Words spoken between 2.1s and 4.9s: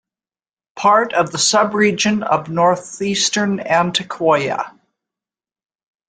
of Northeastern Antioquia.